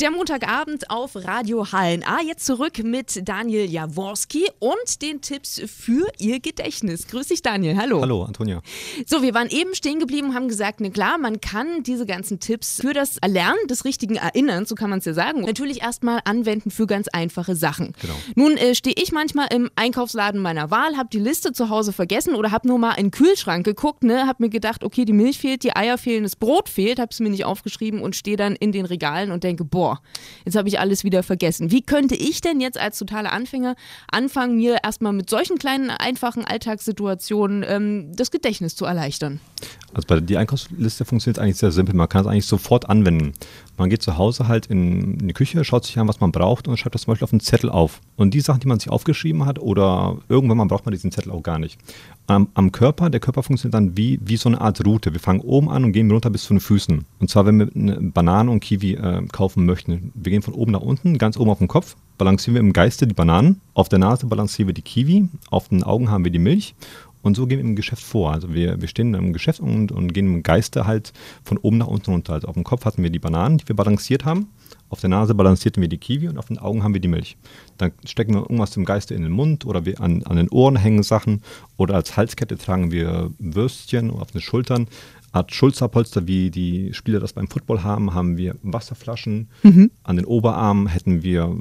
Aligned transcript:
Der 0.00 0.10
Montagabend 0.10 0.88
auf 0.88 1.14
Radio 1.14 1.66
HNA. 1.72 2.22
Jetzt 2.26 2.46
zurück 2.46 2.82
mit 2.82 3.28
Daniel 3.28 3.70
Jaworski 3.70 4.46
und 4.58 5.02
den 5.02 5.20
Tipps 5.20 5.60
für 5.66 6.08
Ihr 6.16 6.40
Gedächtnis. 6.40 7.06
Grüß 7.06 7.26
dich, 7.26 7.42
Daniel. 7.42 7.76
Hallo. 7.76 8.00
Hallo, 8.00 8.22
Antonia. 8.22 8.62
So, 9.04 9.20
wir 9.20 9.34
waren 9.34 9.50
eben 9.50 9.74
stehen 9.74 9.98
geblieben 9.98 10.28
und 10.28 10.34
haben 10.34 10.48
gesagt, 10.48 10.80
ne 10.80 10.90
klar, 10.90 11.18
man 11.18 11.42
kann 11.42 11.82
diese 11.82 12.06
ganzen 12.06 12.40
Tipps 12.40 12.80
für 12.80 12.94
das 12.94 13.18
Erlernen 13.18 13.58
des 13.68 13.84
richtigen 13.84 14.16
Erinnerns, 14.16 14.70
so 14.70 14.74
kann 14.74 14.88
man 14.88 15.00
es 15.00 15.04
ja 15.04 15.12
sagen, 15.12 15.42
natürlich 15.42 15.82
erstmal 15.82 16.20
anwenden 16.24 16.70
für 16.70 16.86
ganz 16.86 17.08
einfache 17.08 17.54
Sachen. 17.54 17.92
Genau. 18.00 18.14
Nun 18.36 18.56
äh, 18.56 18.74
stehe 18.74 18.96
ich 18.96 19.12
manchmal 19.12 19.48
im 19.52 19.68
Einkaufsladen 19.76 20.40
meiner 20.40 20.70
Wahl, 20.70 20.96
habe 20.96 21.10
die 21.12 21.18
Liste 21.18 21.52
zu 21.52 21.68
Hause 21.68 21.92
vergessen 21.92 22.36
oder 22.36 22.52
habe 22.52 22.66
nur 22.66 22.78
mal 22.78 22.92
in 22.92 23.06
den 23.06 23.10
Kühlschrank 23.10 23.66
geguckt, 23.66 24.02
ne, 24.02 24.26
habe 24.26 24.44
mir 24.44 24.50
gedacht, 24.50 24.82
okay, 24.82 25.04
die 25.04 25.12
Milch 25.12 25.38
fehlt, 25.38 25.62
die 25.62 25.76
Eier 25.76 25.98
fehlen, 25.98 26.22
das 26.22 26.36
Brot 26.36 26.70
fehlt, 26.70 26.98
habe 26.98 27.10
es 27.10 27.20
mir 27.20 27.28
nicht 27.28 27.44
aufgeschrieben 27.44 28.00
und 28.00 28.16
stehe 28.16 28.38
dann 28.38 28.56
in 28.56 28.72
den 28.72 28.86
Regalen 28.86 29.30
und 29.30 29.44
denke, 29.44 29.64
boah, 29.64 29.89
jetzt 30.44 30.56
habe 30.56 30.68
ich 30.68 30.78
alles 30.78 31.04
wieder 31.04 31.22
vergessen. 31.22 31.70
Wie 31.70 31.82
könnte 31.82 32.14
ich 32.14 32.40
denn 32.40 32.60
jetzt 32.60 32.78
als 32.78 32.98
totaler 32.98 33.32
Anfänger 33.32 33.76
anfangen, 34.10 34.56
mir 34.56 34.78
erstmal 34.84 35.12
mit 35.12 35.30
solchen 35.30 35.58
kleinen, 35.58 35.90
einfachen 35.90 36.44
Alltagssituationen 36.44 37.64
ähm, 37.66 38.12
das 38.14 38.30
Gedächtnis 38.30 38.76
zu 38.76 38.84
erleichtern? 38.84 39.40
Also 39.92 40.06
bei 40.06 40.20
die 40.20 40.36
Einkaufsliste 40.36 41.04
funktioniert 41.04 41.38
eigentlich 41.38 41.56
sehr 41.56 41.72
simpel. 41.72 41.94
Man 41.94 42.08
kann 42.08 42.22
es 42.22 42.26
eigentlich 42.26 42.46
sofort 42.46 42.88
anwenden. 42.88 43.32
Man 43.76 43.90
geht 43.90 44.02
zu 44.02 44.18
Hause 44.18 44.46
halt 44.46 44.66
in, 44.66 45.18
in 45.18 45.28
die 45.28 45.34
Küche, 45.34 45.64
schaut 45.64 45.84
sich 45.84 45.98
an, 45.98 46.06
was 46.06 46.20
man 46.20 46.32
braucht 46.32 46.68
und 46.68 46.76
schreibt 46.76 46.94
das 46.94 47.02
zum 47.02 47.12
Beispiel 47.12 47.24
auf 47.24 47.32
einen 47.32 47.40
Zettel 47.40 47.70
auf. 47.70 48.00
Und 48.16 48.34
die 48.34 48.40
Sachen, 48.40 48.60
die 48.60 48.68
man 48.68 48.78
sich 48.78 48.90
aufgeschrieben 48.90 49.46
hat 49.46 49.58
oder 49.58 50.18
irgendwann 50.28 50.58
mal 50.58 50.66
braucht 50.66 50.84
man 50.84 50.92
diesen 50.92 51.10
Zettel 51.10 51.32
auch 51.32 51.42
gar 51.42 51.58
nicht. 51.58 51.78
Am, 52.26 52.48
am, 52.54 52.70
Körper, 52.70 53.10
der 53.10 53.18
Körper 53.18 53.42
funktioniert 53.42 53.74
dann 53.74 53.96
wie, 53.96 54.20
wie 54.22 54.36
so 54.36 54.48
eine 54.48 54.60
Art 54.60 54.84
Route. 54.86 55.12
Wir 55.12 55.20
fangen 55.20 55.40
oben 55.40 55.68
an 55.68 55.84
und 55.84 55.92
gehen 55.92 56.10
runter 56.10 56.30
bis 56.30 56.44
zu 56.44 56.54
den 56.54 56.60
Füßen. 56.60 57.04
Und 57.18 57.30
zwar, 57.30 57.46
wenn 57.46 57.58
wir 57.58 57.70
eine 57.74 58.00
Banane 58.00 58.50
und 58.50 58.60
Kiwi 58.60 58.94
äh, 58.94 59.26
kaufen 59.32 59.66
möchten. 59.66 60.12
Wir 60.14 60.30
gehen 60.30 60.42
von 60.42 60.54
oben 60.54 60.72
nach 60.72 60.82
unten, 60.82 61.18
ganz 61.18 61.36
oben 61.36 61.50
auf 61.50 61.58
den 61.58 61.68
Kopf, 61.68 61.96
balancieren 62.18 62.54
wir 62.54 62.60
im 62.60 62.72
Geiste 62.72 63.06
die 63.06 63.14
Bananen, 63.14 63.60
auf 63.74 63.88
der 63.88 63.98
Nase 63.98 64.26
balancieren 64.26 64.68
wir 64.68 64.74
die 64.74 64.82
Kiwi, 64.82 65.28
auf 65.50 65.70
den 65.70 65.82
Augen 65.82 66.10
haben 66.10 66.22
wir 66.22 66.30
die 66.30 66.38
Milch 66.38 66.74
und 67.22 67.36
so 67.36 67.46
gehen 67.46 67.58
wir 67.58 67.64
im 67.64 67.76
Geschäft 67.76 68.02
vor. 68.02 68.32
Also 68.32 68.54
wir, 68.54 68.80
wir 68.80 68.88
stehen 68.88 69.14
im 69.14 69.32
Geschäft 69.32 69.60
und, 69.60 69.92
und 69.92 70.14
gehen 70.14 70.26
im 70.26 70.42
Geiste 70.42 70.86
halt 70.86 71.12
von 71.44 71.58
oben 71.58 71.78
nach 71.78 71.86
unten 71.86 72.10
runter. 72.12 72.34
Also 72.34 72.48
auf 72.48 72.54
dem 72.54 72.64
Kopf 72.64 72.84
hatten 72.84 73.02
wir 73.02 73.10
die 73.10 73.18
Bananen, 73.18 73.58
die 73.58 73.68
wir 73.68 73.76
balanciert 73.76 74.24
haben. 74.24 74.48
Auf 74.88 75.00
der 75.00 75.10
Nase 75.10 75.34
balancierten 75.34 75.80
wir 75.80 75.88
die 75.88 75.98
Kiwi 75.98 76.28
und 76.28 76.38
auf 76.38 76.46
den 76.46 76.58
Augen 76.58 76.82
haben 76.82 76.94
wir 76.94 77.00
die 77.00 77.08
Milch. 77.08 77.36
Dann 77.76 77.92
stecken 78.04 78.34
wir 78.34 78.40
irgendwas 78.40 78.76
im 78.76 78.84
Geiste 78.84 79.14
in 79.14 79.22
den 79.22 79.32
Mund 79.32 79.66
oder 79.66 79.84
wir 79.84 80.00
an, 80.00 80.22
an 80.24 80.36
den 80.36 80.48
Ohren 80.48 80.76
hängen 80.76 81.02
Sachen 81.02 81.42
oder 81.76 81.94
als 81.94 82.16
Halskette 82.16 82.56
tragen 82.58 82.90
wir 82.90 83.30
Würstchen 83.38 84.10
auf 84.10 84.32
den 84.32 84.40
Schultern. 84.40 84.88
Art 85.32 85.52
Schulterpolster, 85.52 86.26
wie 86.26 86.50
die 86.50 86.92
Spieler 86.92 87.20
das 87.20 87.34
beim 87.34 87.46
Football 87.46 87.84
haben, 87.84 88.14
haben 88.14 88.36
wir 88.36 88.56
Wasserflaschen. 88.62 89.48
Mhm. 89.62 89.92
An 90.02 90.16
den 90.16 90.24
Oberarmen 90.24 90.88
hätten 90.88 91.22
wir 91.22 91.56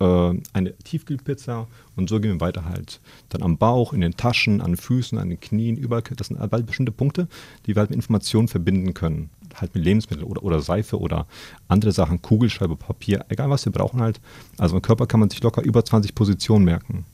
äh, 0.00 0.34
eine 0.52 0.76
Tiefkühlpizza 0.78 1.66
und 1.96 2.08
so 2.08 2.20
gehen 2.20 2.34
wir 2.34 2.40
weiter 2.40 2.64
halt. 2.64 3.00
Dann 3.28 3.42
am 3.42 3.58
Bauch, 3.58 3.92
in 3.92 4.00
den 4.00 4.16
Taschen, 4.16 4.60
an 4.60 4.72
den 4.72 4.76
Füßen, 4.76 5.18
an 5.18 5.30
den 5.30 5.40
Knien, 5.40 5.76
überall. 5.76 6.02
Das 6.16 6.28
sind 6.28 6.38
halt 6.38 6.66
bestimmte 6.66 6.92
Punkte, 6.92 7.28
die 7.66 7.74
wir 7.74 7.80
halt 7.80 7.90
mit 7.90 7.96
Informationen 7.96 8.48
verbinden 8.48 8.94
können. 8.94 9.30
Halt 9.54 9.74
mit 9.74 9.84
Lebensmitteln 9.84 10.28
oder, 10.28 10.42
oder 10.42 10.60
Seife 10.60 10.98
oder 11.00 11.26
andere 11.66 11.92
Sachen, 11.92 12.22
Kugelschreiber, 12.22 12.76
Papier, 12.76 13.24
egal 13.28 13.50
was 13.50 13.64
wir 13.64 13.72
brauchen 13.72 14.00
halt. 14.00 14.20
Also 14.58 14.76
im 14.76 14.82
Körper 14.82 15.06
kann 15.06 15.20
man 15.20 15.30
sich 15.30 15.42
locker 15.42 15.62
über 15.62 15.84
20 15.84 16.14
Positionen 16.14 16.64
merken. 16.64 17.04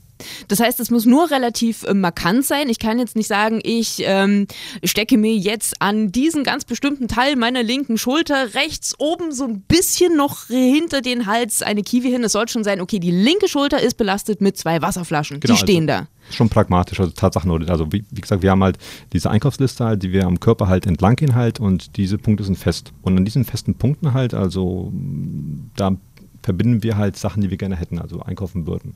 Das 0.47 0.59
heißt, 0.59 0.79
es 0.79 0.91
muss 0.91 1.05
nur 1.05 1.31
relativ 1.31 1.83
äh, 1.83 1.93
markant 1.93 2.45
sein. 2.45 2.69
Ich 2.69 2.79
kann 2.79 2.99
jetzt 2.99 3.15
nicht 3.15 3.27
sagen, 3.27 3.59
ich 3.63 4.01
ähm, 4.05 4.47
stecke 4.83 5.17
mir 5.17 5.35
jetzt 5.35 5.81
an 5.81 6.11
diesen 6.11 6.43
ganz 6.43 6.65
bestimmten 6.65 7.07
Teil 7.07 7.35
meiner 7.35 7.63
linken 7.63 7.97
Schulter 7.97 8.53
rechts 8.53 8.95
oben 8.97 9.31
so 9.31 9.45
ein 9.45 9.61
bisschen 9.61 10.15
noch 10.15 10.47
hinter 10.47 11.01
den 11.01 11.25
Hals 11.25 11.61
eine 11.61 11.83
Kiwi 11.83 12.09
hin. 12.09 12.23
Es 12.23 12.31
soll 12.31 12.47
schon 12.47 12.63
sein, 12.63 12.81
okay, 12.81 12.99
die 12.99 13.11
linke 13.11 13.47
Schulter 13.47 13.81
ist 13.81 13.97
belastet 13.97 14.41
mit 14.41 14.57
zwei 14.57 14.81
Wasserflaschen. 14.81 15.39
Genau, 15.39 15.53
die 15.53 15.59
stehen 15.59 15.89
also 15.89 16.03
da. 16.03 16.07
Schon 16.31 16.49
pragmatisch, 16.49 16.99
also 16.99 17.11
Tatsachen. 17.11 17.69
Also 17.69 17.91
wie, 17.91 18.03
wie, 18.09 18.21
gesagt, 18.21 18.41
wir 18.41 18.51
haben 18.51 18.63
halt 18.63 18.77
diese 19.13 19.29
Einkaufsliste 19.29 19.85
halt, 19.85 20.03
die 20.03 20.11
wir 20.11 20.25
am 20.25 20.39
Körper 20.39 20.67
halt 20.67 20.87
entlang 20.87 21.15
gehen 21.15 21.35
halt 21.35 21.59
und 21.59 21.97
diese 21.97 22.17
Punkte 22.17 22.43
sind 22.43 22.57
fest. 22.57 22.93
Und 23.03 23.17
an 23.17 23.25
diesen 23.25 23.45
festen 23.45 23.75
Punkten 23.75 24.13
halt, 24.13 24.33
also 24.33 24.91
da 25.75 25.95
verbinden 26.45 26.83
wir 26.83 26.95
halt 26.95 27.17
Sachen, 27.17 27.41
die 27.41 27.49
wir 27.49 27.57
gerne 27.57 27.75
hätten, 27.75 27.97
also 27.97 28.21
einkaufen 28.21 28.67
würden. 28.67 28.93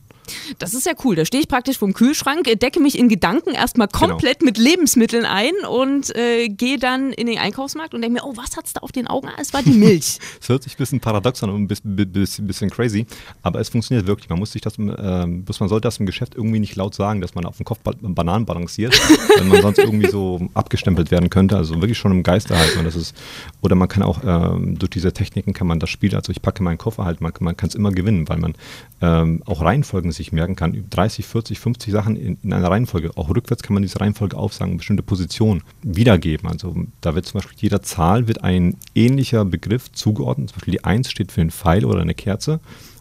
Das 0.60 0.76
ist 0.76 0.86
ja 0.86 0.94
cool. 1.04 1.16
Da 1.16 1.26
stehe 1.26 1.42
ich 1.42 1.48
praktisch 1.48 1.80
vom 1.80 1.94
Kühlschrank, 1.94 2.44
decke 2.44 2.80
mich 2.80 2.98
in 2.98 3.10
Gedanken 3.10 3.56
erstmal 3.56 3.88
genau. 3.88 4.10
komplett 4.10 4.40
genau. 4.40 4.50
mit 4.50 4.60
Lebensmitteln 4.60 5.26
ein 5.26 5.54
und 5.68 6.16
äh, 6.16 6.48
gehe 6.48 6.78
dann 6.78 7.12
in 7.12 7.26
den 7.26 7.40
Einkaufsmarkt 7.40 7.96
und 7.96 8.04
denke 8.04 8.22
mir, 8.22 8.28
oh, 8.28 8.38
was 8.38 8.56
hat 8.56 8.68
es 8.68 8.74
da 8.74 8.82
auf 8.82 8.92
den 8.92 9.08
Augen? 9.08 9.30
Es 9.42 9.52
war 9.52 9.64
die 9.64 9.72
Milch. 9.72 10.20
Es 10.42 10.48
hört 10.48 10.64
sich 10.64 10.74
ein 10.74 10.78
bisschen 10.78 11.00
paradox 11.00 11.44
an 11.44 11.50
und 11.50 11.64
ein 11.64 11.68
bisschen, 11.68 12.48
bisschen, 12.48 12.70
crazy, 12.70 13.06
aber 13.42 13.60
es 13.60 13.70
funktioniert 13.70 14.08
wirklich. 14.08 14.30
Man 14.30 14.40
muss 14.40 14.52
sich 14.52 14.62
das, 14.62 14.78
äh, 14.78 14.82
man 14.82 15.70
sollte 15.70 15.82
das 15.82 15.98
im 15.98 16.06
Geschäft 16.06 16.36
irgendwie 16.36 16.60
nicht 16.60 16.76
laut 16.76 16.94
sagen, 16.94 17.20
dass 17.20 17.36
man 17.36 17.46
auf 17.46 17.58
dem 17.58 17.66
Kopf 17.66 17.80
Bananen 17.84 18.46
balanciert, 18.46 19.00
wenn 19.38 19.48
man 19.48 19.62
sonst 19.62 19.80
irgendwie 19.80 20.10
so 20.10 20.50
abgestempelt 20.54 21.12
werden 21.12 21.30
könnte. 21.30 21.58
Also 21.58 21.76
wirklich 21.76 21.98
schon 21.98 22.12
im 22.12 22.24
Geiste 22.24 22.58
halt. 22.58 22.78
Und 22.78 22.86
das 22.86 22.96
ist, 22.96 23.16
oder 23.62 23.76
man 23.76 23.88
kann 23.88 24.04
auch 24.04 24.22
ähm, 24.24 24.78
durch 24.78 24.92
diese 24.92 25.12
Techniken 25.12 25.54
kann 25.54 25.68
man 25.68 25.80
das 25.80 25.90
Spiel, 25.90 26.16
also 26.16 26.32
ich 26.32 26.42
packe 26.42 26.64
meinen 26.64 26.78
Koffer 26.78 27.06
halt, 27.06 27.22
man, 27.22 27.34
man 27.42 27.58
kann 27.58 27.70
es 27.70 27.76
immer 27.76 27.92
gewinnen, 27.92 28.28
weil 28.30 28.38
man 28.38 28.54
ähm, 29.02 29.42
auch 29.46 29.62
Reihenfolgen 29.62 30.12
sich 30.12 30.32
merken 30.32 30.56
kann. 30.56 30.86
30, 30.90 31.26
40, 31.26 31.60
50 31.60 31.94
Sachen 31.94 32.16
in, 32.16 32.38
in, 32.44 32.54
einer 32.54 32.70
Reihenfolge. 32.70 33.12
Auch 33.16 33.30
rückwärts 33.30 33.64
kann 33.64 33.74
man 33.74 33.84
diese 33.84 34.00
Reihenfolge 34.00 34.38
aufsagen, 34.38 34.78
bestimmte 34.78 35.04
Positionen 35.04 35.64
wiedergeben. 35.82 36.50
Also 36.50 36.76
da 37.02 37.16
wird 37.16 37.26
zum 37.26 37.40
Beispiel 37.40 37.58
jeder 37.60 37.82
Zahl 37.82 38.28
wird 38.28 38.44
ein 38.44 38.78
ähnlicher 38.96 39.46
Begriff 39.46 39.92
zugeordnet. 39.92 40.50
Zum 40.50 40.58
Beispiel 40.58 40.74
die 40.74 40.84
1 40.84 41.10
steht 41.10 41.32
für 41.32 41.42
einen 41.42 41.52
Pfeil 41.52 41.86
oder 41.86 42.02
eine 42.02 42.14
Kerze. 42.14 42.60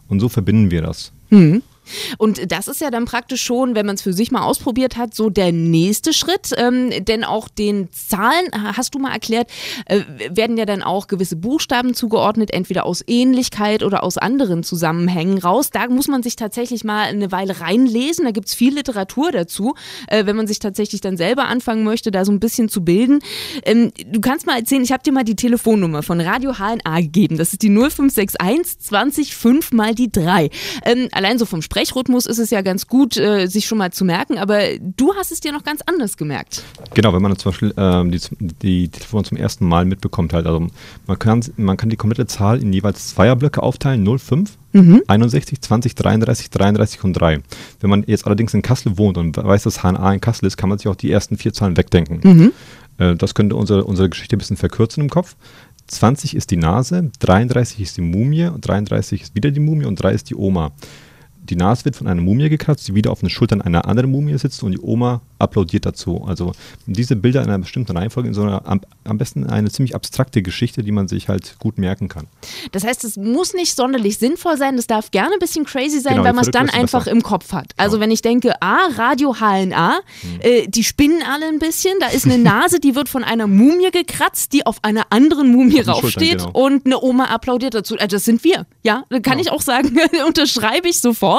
Und 0.09 0.21
so 0.21 0.29
verbinden 0.29 0.71
wir 0.71 0.83
das. 0.83 1.13
Mhm. 1.31 1.63
Und 2.19 2.51
das 2.51 2.69
ist 2.69 2.81
ja 2.81 2.91
dann 2.91 3.05
praktisch 3.05 3.43
schon, 3.43 3.75
wenn 3.75 3.87
man 3.87 3.95
es 3.95 4.03
für 4.03 4.13
sich 4.13 4.31
mal 4.31 4.43
ausprobiert 4.43 4.97
hat, 4.97 5.15
so 5.15 5.31
der 5.31 5.53
nächste 5.53 6.13
Schritt. 6.13 6.53
Ähm, 6.57 6.91
denn 7.05 7.25
auch 7.25 7.49
den 7.49 7.89
Zahlen, 7.93 8.47
hast 8.77 8.95
du 8.95 8.99
mal 8.99 9.13
erklärt, 9.13 9.51
äh, 9.87 10.01
werden 10.31 10.57
ja 10.57 10.67
dann 10.67 10.83
auch 10.83 11.07
gewisse 11.07 11.37
Buchstaben 11.37 11.95
zugeordnet, 11.95 12.53
entweder 12.53 12.87
aus 12.87 13.03
Ähnlichkeit 13.07 13.83
oder 13.83 14.03
aus 14.03 14.19
anderen 14.19 14.63
Zusammenhängen 14.63 15.39
raus. 15.39 15.71
Da 15.71 15.89
muss 15.89 16.09
man 16.09 16.23
sich 16.23 16.37
tatsächlich 16.37 16.85
mal 16.85 17.05
eine 17.05 17.33
Weile 17.33 17.61
reinlesen. 17.61 18.25
Da 18.25 18.31
gibt 18.31 18.49
es 18.49 18.55
viel 18.55 18.75
Literatur 18.75 19.33
dazu, 19.33 19.75
äh, 20.09 20.27
wenn 20.27 20.37
man 20.37 20.47
sich 20.47 20.59
tatsächlich 20.59 21.01
dann 21.01 21.17
selber 21.17 21.47
anfangen 21.47 21.85
möchte, 21.85 22.11
da 22.11 22.25
so 22.25 22.33
ein 22.33 22.41
bisschen 22.41 22.69
zu 22.69 22.85
bilden. 22.85 23.21
Ähm, 23.65 23.93
du 24.07 24.21
kannst 24.21 24.47
mal 24.47 24.59
erzählen, 24.59 24.83
ich 24.83 24.93
habe 24.93 25.03
dir 25.03 25.13
mal 25.13 25.25
die 25.25 25.37
Telefonnummer 25.37 26.03
von 26.03 26.21
Radio 26.21 26.55
HNA 26.55 27.01
gegeben. 27.01 27.39
Das 27.39 27.53
ist 27.53 27.63
die 27.63 27.71
0561 27.71 28.79
20 28.79 29.35
5 29.35 29.73
mal 29.73 29.95
die 29.95 30.11
3. 30.11 30.51
Ähm, 30.85 31.09
allein 31.13 31.39
so 31.39 31.47
vom 31.47 31.63
Sprechen 31.63 31.78
Sprechrhythmus 31.79 32.27
ist 32.27 32.39
es 32.39 32.51
ja 32.51 32.61
ganz 32.61 32.87
gut, 32.89 33.17
äh, 33.17 33.47
sich 33.47 33.67
schon 33.67 33.79
mal 33.79 33.93
zu 33.93 34.05
merken, 34.05 34.39
aber 34.39 34.61
du 34.81 35.15
hast 35.15 35.31
es 35.31 35.41
dir 35.41 35.53
noch 35.53 35.63
ganz 35.63 35.81
anders 35.87 36.17
gemerkt. 36.17 36.65
Genau, 36.95 37.13
wenn 37.13 37.23
man 37.23 37.37
zum 37.37 37.53
Beispiel 37.53 37.75
ähm, 37.77 38.11
die, 38.11 38.21
die 38.63 38.89
Telefon 38.89 39.25
zum 39.25 39.37
ersten 39.37 39.67
Mal 39.67 39.85
mitbekommt, 39.85 40.33
halt, 40.33 40.47
also 40.47 40.67
man 41.07 41.19
kann, 41.19 41.45
man 41.57 41.77
kann 41.77 41.89
die 41.89 41.97
komplette 41.97 42.27
Zahl 42.27 42.61
in 42.61 42.73
jeweils 42.73 43.09
Zweierblöcke 43.09 43.63
aufteilen, 43.63 44.05
05, 44.19 44.59
mhm. 44.73 45.03
61, 45.07 45.61
20, 45.61 45.95
33, 45.95 46.51
33 46.51 47.05
und 47.05 47.13
3. 47.15 47.41
Wenn 47.81 47.91
man 47.91 48.05
jetzt 48.07 48.27
allerdings 48.27 48.55
in 48.55 48.63
Kassel 48.63 48.99
wohnt 48.99 49.17
und 49.17 49.37
weiß, 49.37 49.63
dass 49.63 49.83
HNA 49.83 50.15
in 50.15 50.21
Kassel 50.21 50.47
ist, 50.47 50.57
kann 50.57 50.69
man 50.69 50.79
sich 50.79 50.89
auch 50.89 50.97
die 50.97 51.13
ersten 51.13 51.37
vier 51.37 51.53
Zahlen 51.53 51.77
wegdenken. 51.77 52.21
Mhm. 52.23 52.53
Äh, 52.99 53.15
das 53.15 53.35
könnte 53.35 53.55
unsere, 53.55 53.85
unsere 53.85 54.09
Geschichte 54.09 54.37
ein 54.37 54.41
bisschen 54.41 54.57
verkürzen 54.57 55.05
im 55.05 55.11
Kopf. 55.11 55.37
20 55.87 56.37
ist 56.37 56.51
die 56.51 56.57
Nase, 56.57 57.11
33 57.21 57.81
ist 57.81 57.97
die 57.97 58.03
Mumie, 58.03 58.51
33 58.61 59.23
ist 59.23 59.35
wieder 59.35 59.51
die 59.51 59.61
Mumie 59.61 59.87
und 59.87 59.97
3 59.97 60.13
ist 60.13 60.29
die 60.29 60.35
Oma. 60.35 60.73
Die 61.51 61.57
Nase 61.57 61.85
wird 61.85 61.97
von 61.97 62.07
einer 62.07 62.21
Mumie 62.21 62.49
gekratzt, 62.49 62.89
die 62.89 62.95
wieder 62.95 63.11
auf 63.11 63.21
den 63.21 63.31
Schultern 63.31 63.63
einer 63.63 63.87
anderen 63.87 64.11
Mumie 64.11 64.37
sitzt 64.39 64.63
und 64.63 64.73
die 64.73 64.81
Oma 64.81 65.23
applaudiert 65.39 65.87
dazu. 65.87 66.25
Also 66.27 66.53
diese 66.87 67.17
Bilder 67.17 67.43
in 67.43 67.49
einer 67.49 67.59
bestimmten 67.59 67.97
Reihenfolge 67.97 68.29
in 68.29 68.35
so 68.35 68.43
einer 68.43 68.67
am, 68.67 68.81
am, 69.05 69.19
besten 69.19 69.47
eine 69.47 69.71
ziemlich 69.71 69.95
abstrakte 69.95 70.43
Geschichte, 70.43 70.83
die 70.83 70.93
man 70.93 71.09
sich 71.09 71.29
halt 71.29 71.57
gut 71.59 71.79
merken 71.79 72.09
kann. 72.09 72.27
Das 72.73 72.85
heißt, 72.85 73.05
es 73.05 73.17
muss 73.17 73.55
nicht 73.55 73.75
sonderlich 73.75 74.19
sinnvoll 74.19 74.57
sein, 74.57 74.77
es 74.77 74.87
darf 74.87 75.11
gerne 75.11 75.35
ein 75.35 75.39
bisschen 75.39 75.65
crazy 75.65 76.01
sein, 76.01 76.15
genau, 76.15 76.25
weil 76.25 76.33
man 76.33 76.45
es 76.45 76.51
dann 76.51 76.69
einfach 76.71 77.05
besser. 77.05 77.13
im 77.13 77.23
Kopf 77.23 77.53
hat. 77.53 77.73
Also 77.77 77.97
genau. 77.97 78.05
wenn 78.05 78.11
ich 78.11 78.23
denke, 78.23 78.61
ah, 78.61 78.89
Radio 78.97 79.35
HNA, 79.35 80.01
mhm. 80.23 80.41
äh, 80.41 80.67
die 80.67 80.85
spinnen 80.85 81.23
alle 81.23 81.47
ein 81.47 81.59
bisschen, 81.59 81.95
da 82.01 82.09
ist 82.09 82.27
eine 82.27 82.39
Nase, 82.39 82.81
die 82.81 82.95
wird 82.95 83.09
von 83.09 83.25
einer 83.25 83.47
Mumie 83.47 83.91
gekratzt, 83.93 84.53
die 84.53 84.67
auf 84.67 84.83
einer 84.83 85.07
anderen 85.11 85.53
Mumie 85.53 85.81
raufsteht 85.81 86.39
genau. 86.39 86.51
und 86.51 86.87
eine 86.87 87.01
Oma 87.01 87.27
applaudiert 87.27 87.75
dazu. 87.75 87.95
Also 87.95 88.17
das 88.17 88.25
sind 88.25 88.45
wir, 88.45 88.67
ja, 88.83 89.05
da 89.09 89.21
kann 89.21 89.39
ich 89.39 89.51
auch 89.51 89.63
sagen, 89.63 89.97
unterschreibe 90.27 90.89
ich 90.89 91.01
sofort. 91.01 91.38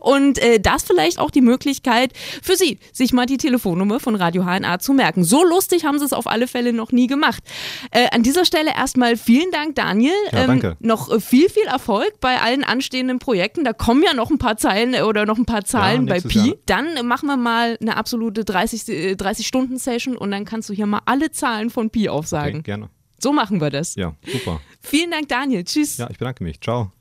Und 0.00 0.38
äh, 0.38 0.60
das 0.60 0.84
vielleicht 0.84 1.18
auch 1.18 1.30
die 1.30 1.40
Möglichkeit 1.40 2.12
für 2.42 2.56
Sie, 2.56 2.78
sich 2.92 3.12
mal 3.12 3.26
die 3.26 3.36
Telefonnummer 3.36 4.00
von 4.00 4.14
Radio 4.14 4.44
HNA 4.44 4.78
zu 4.78 4.92
merken. 4.92 5.24
So 5.24 5.44
lustig 5.44 5.84
haben 5.84 5.98
Sie 5.98 6.04
es 6.04 6.12
auf 6.12 6.26
alle 6.26 6.46
Fälle 6.46 6.72
noch 6.72 6.92
nie 6.92 7.06
gemacht. 7.06 7.42
Äh, 7.90 8.08
an 8.12 8.22
dieser 8.22 8.44
Stelle 8.44 8.70
erstmal 8.74 9.16
vielen 9.16 9.50
Dank, 9.50 9.74
Daniel. 9.74 10.12
Ja, 10.32 10.46
danke. 10.46 10.68
Ähm, 10.68 10.76
noch 10.80 11.10
äh, 11.10 11.20
viel, 11.20 11.48
viel 11.48 11.64
Erfolg 11.64 12.20
bei 12.20 12.40
allen 12.40 12.64
anstehenden 12.64 13.18
Projekten. 13.18 13.64
Da 13.64 13.72
kommen 13.72 14.02
ja 14.02 14.14
noch 14.14 14.30
ein 14.30 14.38
paar 14.38 14.56
Zeilen 14.56 14.94
äh, 14.94 15.02
oder 15.02 15.26
noch 15.26 15.38
ein 15.38 15.46
paar 15.46 15.64
Zahlen 15.64 16.06
ja, 16.06 16.14
bei 16.14 16.20
Pi. 16.20 16.38
Jahr. 16.38 16.56
Dann 16.66 17.06
machen 17.06 17.26
wir 17.26 17.36
mal 17.36 17.76
eine 17.80 17.96
absolute 17.96 18.42
30-Stunden-Session 18.42 20.14
30 20.14 20.20
und 20.20 20.30
dann 20.30 20.44
kannst 20.44 20.68
du 20.68 20.74
hier 20.74 20.86
mal 20.86 21.00
alle 21.04 21.30
Zahlen 21.30 21.70
von 21.70 21.90
Pi 21.90 22.08
aufsagen. 22.08 22.56
Okay, 22.56 22.62
gerne. 22.62 22.90
So 23.18 23.32
machen 23.32 23.60
wir 23.60 23.70
das. 23.70 23.94
Ja, 23.94 24.14
super. 24.30 24.60
Vielen 24.80 25.10
Dank, 25.10 25.28
Daniel. 25.28 25.64
Tschüss. 25.64 25.96
Ja, 25.96 26.08
ich 26.10 26.18
bedanke 26.18 26.44
mich. 26.44 26.60
Ciao. 26.60 26.92